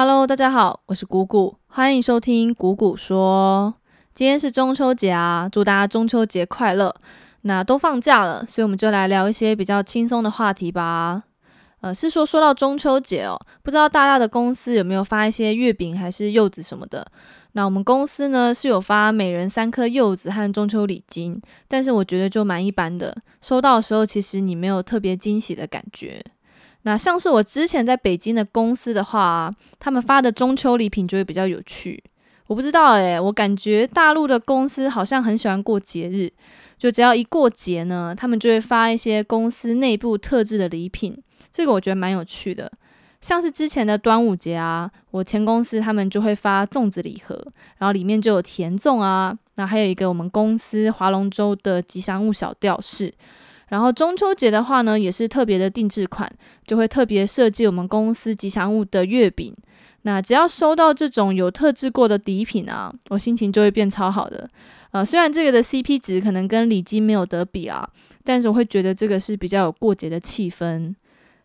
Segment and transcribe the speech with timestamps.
[0.00, 3.74] Hello，大家好，我是谷谷，欢迎收听谷谷说。
[4.14, 6.94] 今天是中秋节啊，祝大家中秋节快乐。
[7.40, 11.20] 那都放假了，所以我们就来聊一些比较轻松的话题吧。
[11.80, 17.04] 呃，是说说到中秋节哦，不知道大家的公司有没有发一些月饼还是柚子什么的？
[17.54, 23.12] 那我们公司呢是有发每人三颗柚子和中秋礼金，但是我觉得就蛮一般的。
[23.42, 26.24] 收到的时候，其实你没有特别惊喜的感觉。
[26.88, 32.02] 那像是我之前在北京的公司的话，他们发的中秋礼品就会比较有趣。
[32.46, 36.32] 我不知道诶，我感觉大陆的公司好像很喜欢过节日，
[36.78, 41.14] 就只要一过节呢，他们就会发一些公司内部特制的礼品。
[41.52, 42.72] 这个我觉得蛮有趣的。
[43.20, 47.36] 像是之前的端午节啊，我前公司他们就会发粽子礼盒，
[47.76, 53.12] 然后里面就有甜粽啊，那还有一个我们公司划龙舟的吉祥物小吊饰。
[53.68, 56.30] 然后中秋节的话呢，也是特别的定制款，
[56.66, 59.54] 就会特别设计我们公司吉祥物的月饼。
[60.02, 64.48] 那只要收到这种有特制过的礼品啊，我心情就会变超好的。
[64.92, 67.86] 呃，虽然这个的 CP 值可能跟礼金没有得比啦，
[68.24, 70.94] 但是我会觉得这个是比较有过节的气氛。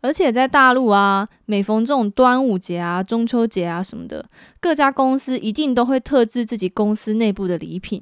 [0.00, 4.24] 而且在大陆啊，每逢这种端午节啊、中秋节啊什么的，
[4.60, 8.00] 各家公司一定都会特制自己公司内部的礼品，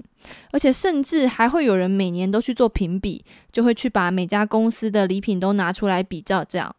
[0.53, 6.75] 而且甚至还会有人每年都去做评比，就会去把每家公司的礼品都拿出来比较，这样，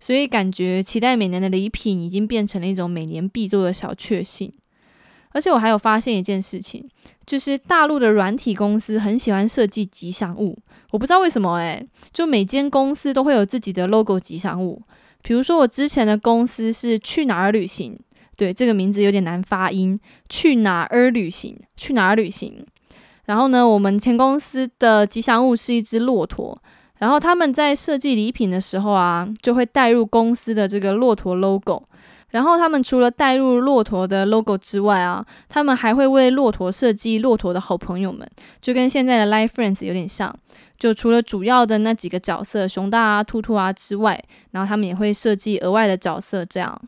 [0.00, 4.52] 所以感觉期待每年的礼品已经变成了一种每年必做的小确幸。
[5.34, 6.84] 而且我还有发现一件事情，
[7.24, 10.58] 就是大陆的软体公司很喜欢设计吉祥物，
[10.90, 14.82] 我不知道为什么诶，就每间公司都会有自己的 logo 吉祥物。
[15.22, 17.98] 比如说我之前的公司是去哪儿旅行，
[18.36, 22.66] 对这个名字有点难发音，去哪儿旅行，去哪儿旅行。
[23.26, 26.56] 然后呢，我们前公司的吉祥物是一只骆驼，
[26.98, 31.82] 然后他们在设计礼品的时候啊，就会带入公司的这个骆驼 logo。
[32.30, 38.26] 然后他们除了带入骆驼的 logo 之外啊，他们还会为骆驼设计骆驼的好朋友们，
[38.60, 40.34] 就跟现在的 Life Friends 有点像。
[40.78, 46.80] 就除了主要的那几个角色熊大啊、兔兔啊之外，然后他们也会设计额外的角色，这样。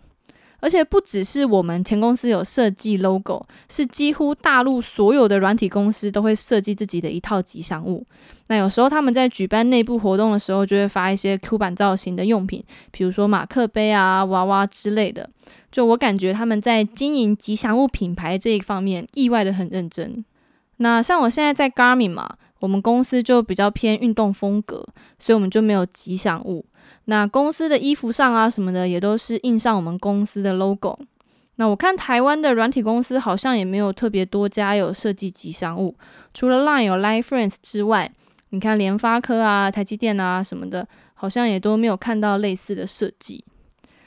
[0.65, 8.07] 而且不只是我们前公司有设计 logo，是几乎大陆所有的软体公司都会设计自己的一套吉祥物。
[8.47, 15.29] 那有时候他们在举办内部活动的时候，就会发一些 Q 版造型的用品，比如说马克杯啊、娃娃之类的。
[15.71, 20.25] 就我感觉他们在经营吉祥物品牌这一方面意外的很认真。
[20.79, 24.87] 那像我现在在 Garmin 嘛，我们公司就比较偏运动风格，
[25.19, 26.65] 所以我们就没有吉祥物。
[27.05, 30.99] 那公司的衣服上啊什么的，也都是印上我们公司的 logo。
[31.57, 35.95] 那我看台湾的软体公司好像也没有特别多家有设计吉祥物，
[36.33, 38.11] 除了 Line 有 Line Friends 之外，
[38.49, 43.45] 你看联发科啊、台积电啊什么的，好像也都没有看到类似的设计。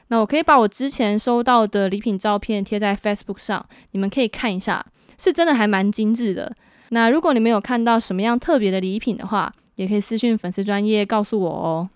[0.07, 4.84] 那我可以把我之前收到的礼品照片贴在 Facebook 上，你们可以看一下，
[5.19, 6.56] 是真的还蛮精致的。
[6.89, 11.89] 那如果你们有看到什么样特别的礼品的话，也可以私信粉丝专业告诉我哦。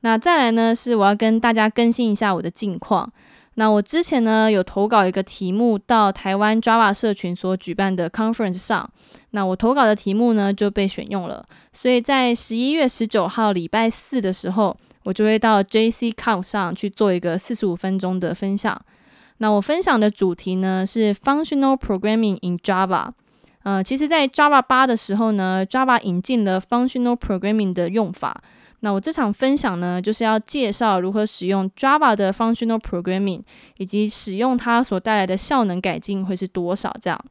[0.00, 3.12] 那再来呢，是我要跟大家更新一下我的近况。
[3.54, 8.90] 那我之前呢有投稿一个题目到台湾 Java 社群所举办的 conference 上，
[9.30, 18.80] 那我投稿的题目呢就被选用了，所以在十一月十九号礼拜四的时候，我就会到 JCConf 上去做一个四十五分钟的分享。
[19.38, 23.10] 那我分享的主题呢是 Functional Programming in Java。
[23.64, 28.42] 呃，其实，在 Java 八的时候呢，Java 引进了 Functional Programming 的用法。
[28.80, 33.42] 那我这场分享呢，就是要介绍如何使用 Java 的 Functional Programming，
[33.78, 37.24] 以及使用它所带来的效能改进会是多少这样。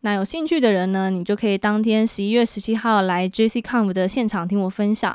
[0.00, 5.14] 那有兴趣的人呢，你就可以当天十一月十七号来 JCConf 的现场听我分享。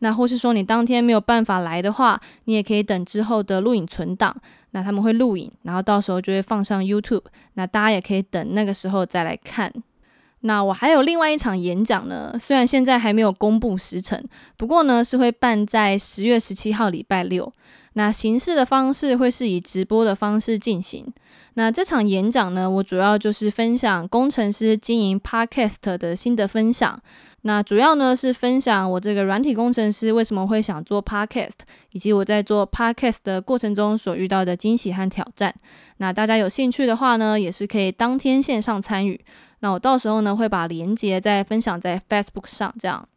[0.00, 4.36] 那或是说你当天没有办法来的话，你也可以等之后的录影存档。
[4.72, 7.24] 那他们会录影，然后到时候就会放上 YouTube。
[7.54, 9.72] 那大家也可以等那个时候再来看。
[10.40, 14.22] 那我还有另外一场演讲呢，虽然现在还没有公布时程，
[14.56, 17.52] 不过呢是会办在十月十七号礼拜六。
[17.94, 21.04] 那形式的方式会是以直播的方式进行。
[21.54, 27.00] 那这场演讲呢，我主要就是分享工程师经营 Podcast 的心得分享。
[27.42, 31.54] 那主要呢是分享我这个软体工程师为什么会想做 Podcast，
[31.90, 35.52] 以及我在做 Podcast 的过程中所遇到的惊喜和挑战。
[35.96, 39.20] 那大家有兴趣的话呢，也是可以当天线上参与。
[39.60, 43.08] 那我到时候呢会把链接再分享在 Facebook 上，这样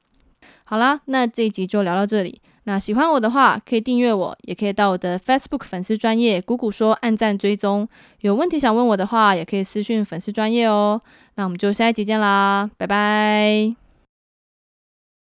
[0.63, 1.01] 好啦。
[1.05, 2.41] 那这一集就聊到这里。
[2.63, 7.89] 那喜欢我的话，可以订阅我，也可以到我的 Facebook 粉丝专业谷谷说按赞追踪。
[8.19, 11.01] 有问题想问我的话，也可以私讯粉丝专业哦。
[11.35, 13.90] 那我们就下一集见啦，拜拜。